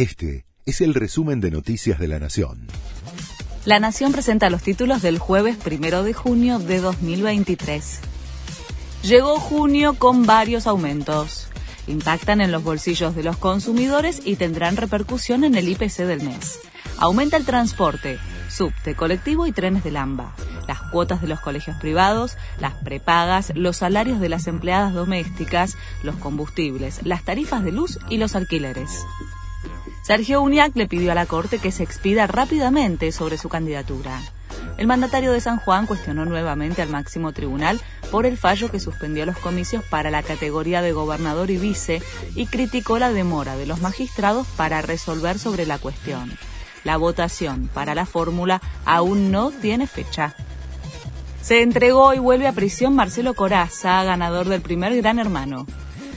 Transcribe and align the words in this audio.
Este 0.00 0.46
es 0.64 0.80
el 0.80 0.94
resumen 0.94 1.42
de 1.42 1.50
Noticias 1.50 1.98
de 1.98 2.08
la 2.08 2.18
Nación. 2.18 2.68
La 3.66 3.80
Nación 3.80 4.12
presenta 4.12 4.48
los 4.48 4.62
títulos 4.62 5.02
del 5.02 5.18
jueves 5.18 5.58
primero 5.58 6.02
de 6.04 6.14
junio 6.14 6.58
de 6.58 6.80
2023. 6.80 8.00
Llegó 9.02 9.38
junio 9.38 9.92
con 9.98 10.24
varios 10.24 10.66
aumentos. 10.66 11.48
Impactan 11.86 12.40
en 12.40 12.50
los 12.50 12.64
bolsillos 12.64 13.14
de 13.14 13.24
los 13.24 13.36
consumidores 13.36 14.22
y 14.24 14.36
tendrán 14.36 14.78
repercusión 14.78 15.44
en 15.44 15.54
el 15.54 15.68
IPC 15.68 15.98
del 16.06 16.22
mes. 16.22 16.60
Aumenta 16.96 17.36
el 17.36 17.44
transporte, 17.44 18.18
subte, 18.48 18.94
colectivo 18.94 19.46
y 19.46 19.52
trenes 19.52 19.84
del 19.84 19.98
AMBA, 19.98 20.34
las 20.66 20.80
cuotas 20.80 21.20
de 21.20 21.28
los 21.28 21.40
colegios 21.40 21.76
privados, 21.76 22.38
las 22.58 22.72
prepagas, 22.72 23.52
los 23.54 23.76
salarios 23.76 24.18
de 24.18 24.30
las 24.30 24.46
empleadas 24.46 24.94
domésticas, 24.94 25.76
los 26.02 26.16
combustibles, 26.16 27.00
las 27.04 27.22
tarifas 27.22 27.62
de 27.62 27.72
luz 27.72 27.98
y 28.08 28.16
los 28.16 28.34
alquileres. 28.34 28.88
Sergio 30.10 30.42
Uñac 30.42 30.74
le 30.74 30.88
pidió 30.88 31.12
a 31.12 31.14
la 31.14 31.24
Corte 31.24 31.60
que 31.60 31.70
se 31.70 31.84
expida 31.84 32.26
rápidamente 32.26 33.12
sobre 33.12 33.38
su 33.38 33.48
candidatura. 33.48 34.20
El 34.76 34.88
mandatario 34.88 35.30
de 35.30 35.40
San 35.40 35.58
Juan 35.58 35.86
cuestionó 35.86 36.24
nuevamente 36.24 36.82
al 36.82 36.88
máximo 36.88 37.30
tribunal 37.30 37.80
por 38.10 38.26
el 38.26 38.36
fallo 38.36 38.72
que 38.72 38.80
suspendió 38.80 39.24
los 39.24 39.38
comicios 39.38 39.84
para 39.84 40.10
la 40.10 40.24
categoría 40.24 40.82
de 40.82 40.90
gobernador 40.90 41.48
y 41.52 41.58
vice 41.58 42.02
y 42.34 42.46
criticó 42.46 42.98
la 42.98 43.12
demora 43.12 43.54
de 43.54 43.66
los 43.66 43.82
magistrados 43.82 44.48
para 44.56 44.82
resolver 44.82 45.38
sobre 45.38 45.64
la 45.64 45.78
cuestión. 45.78 46.36
La 46.82 46.96
votación 46.96 47.70
para 47.72 47.94
la 47.94 48.04
fórmula 48.04 48.60
aún 48.84 49.30
no 49.30 49.52
tiene 49.52 49.86
fecha. 49.86 50.34
Se 51.40 51.62
entregó 51.62 52.14
y 52.14 52.18
vuelve 52.18 52.48
a 52.48 52.52
prisión 52.52 52.96
Marcelo 52.96 53.34
Coraza, 53.34 54.02
ganador 54.02 54.48
del 54.48 54.60
primer 54.60 54.96
Gran 54.96 55.20
Hermano. 55.20 55.66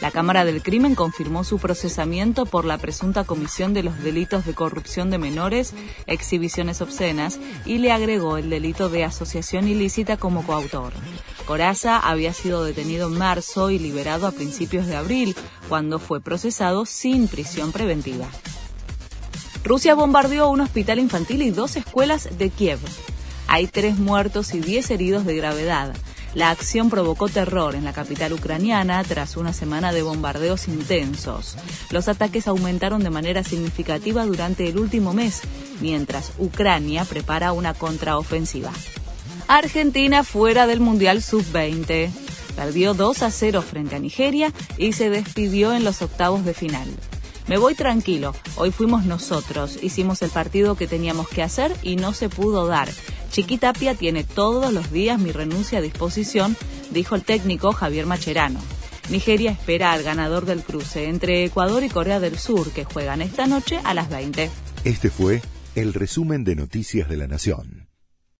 La 0.00 0.10
Cámara 0.10 0.46
del 0.46 0.62
Crimen 0.62 0.94
confirmó 0.94 1.44
su 1.44 1.58
procesamiento 1.58 2.46
por 2.46 2.64
la 2.64 2.78
presunta 2.78 3.24
comisión 3.24 3.74
de 3.74 3.82
los 3.82 4.02
delitos 4.02 4.46
de 4.46 4.54
corrupción 4.54 5.10
de 5.10 5.18
menores, 5.18 5.74
exhibiciones 6.06 6.80
obscenas 6.80 7.38
y 7.66 7.78
le 7.78 7.92
agregó 7.92 8.38
el 8.38 8.48
delito 8.48 8.88
de 8.88 9.04
asociación 9.04 9.68
ilícita 9.68 10.16
como 10.16 10.46
coautor. 10.46 10.94
Coraza 11.46 11.98
había 11.98 12.32
sido 12.32 12.64
detenido 12.64 13.08
en 13.08 13.18
marzo 13.18 13.70
y 13.70 13.78
liberado 13.78 14.26
a 14.26 14.32
principios 14.32 14.86
de 14.86 14.96
abril, 14.96 15.36
cuando 15.68 15.98
fue 15.98 16.20
procesado 16.20 16.86
sin 16.86 17.28
prisión 17.28 17.70
preventiva. 17.70 18.26
Rusia 19.64 19.94
bombardeó 19.94 20.48
un 20.48 20.60
hospital 20.60 20.98
infantil 20.98 21.42
y 21.42 21.50
dos 21.50 21.76
escuelas 21.76 22.38
de 22.38 22.48
Kiev. 22.48 22.78
Hay 23.46 23.66
tres 23.66 23.98
muertos 23.98 24.54
y 24.54 24.60
diez 24.60 24.90
heridos 24.90 25.26
de 25.26 25.36
gravedad. 25.36 25.94
La 26.34 26.50
acción 26.50 26.90
provocó 26.90 27.28
terror 27.28 27.74
en 27.74 27.84
la 27.84 27.92
capital 27.92 28.32
ucraniana 28.32 29.02
tras 29.02 29.36
una 29.36 29.52
semana 29.52 29.92
de 29.92 30.02
bombardeos 30.02 30.68
intensos. 30.68 31.56
Los 31.90 32.06
ataques 32.06 32.46
aumentaron 32.46 33.02
de 33.02 33.10
manera 33.10 33.42
significativa 33.42 34.24
durante 34.24 34.68
el 34.68 34.78
último 34.78 35.12
mes, 35.12 35.40
mientras 35.80 36.32
Ucrania 36.38 37.04
prepara 37.04 37.52
una 37.52 37.74
contraofensiva. 37.74 38.70
Argentina 39.48 40.22
fuera 40.22 40.68
del 40.68 40.78
Mundial 40.78 41.20
Sub-20. 41.20 42.10
Perdió 42.54 42.94
2 42.94 43.22
a 43.22 43.30
0 43.32 43.62
frente 43.62 43.96
a 43.96 43.98
Nigeria 43.98 44.52
y 44.76 44.92
se 44.92 45.10
despidió 45.10 45.74
en 45.74 45.82
los 45.82 46.02
octavos 46.02 46.44
de 46.44 46.54
final. 46.54 46.88
Me 47.48 47.58
voy 47.58 47.74
tranquilo, 47.74 48.32
hoy 48.54 48.70
fuimos 48.70 49.04
nosotros, 49.06 49.82
hicimos 49.82 50.22
el 50.22 50.30
partido 50.30 50.76
que 50.76 50.86
teníamos 50.86 51.28
que 51.28 51.42
hacer 51.42 51.74
y 51.82 51.96
no 51.96 52.12
se 52.12 52.28
pudo 52.28 52.68
dar. 52.68 52.88
Chiquitapia 53.30 53.94
tiene 53.94 54.24
todos 54.24 54.72
los 54.72 54.90
días 54.90 55.20
mi 55.20 55.32
renuncia 55.32 55.78
a 55.78 55.82
disposición, 55.82 56.56
dijo 56.90 57.14
el 57.14 57.22
técnico 57.22 57.72
Javier 57.72 58.06
Macherano. 58.06 58.60
Nigeria 59.08 59.50
espera 59.50 59.92
al 59.92 60.02
ganador 60.02 60.46
del 60.46 60.62
cruce 60.62 61.08
entre 61.08 61.44
Ecuador 61.44 61.82
y 61.82 61.88
Corea 61.88 62.20
del 62.20 62.38
Sur, 62.38 62.70
que 62.72 62.84
juegan 62.84 63.22
esta 63.22 63.46
noche 63.46 63.80
a 63.84 63.94
las 63.94 64.08
20. 64.08 64.50
Este 64.84 65.10
fue 65.10 65.42
el 65.74 65.94
resumen 65.94 66.44
de 66.44 66.56
Noticias 66.56 67.08
de 67.08 67.16
la 67.16 67.26
Nación. 67.26 67.89